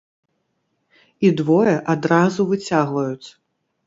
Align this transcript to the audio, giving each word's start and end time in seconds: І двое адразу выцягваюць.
І 1.27 1.29
двое 1.41 1.75
адразу 1.95 2.47
выцягваюць. 2.53 3.29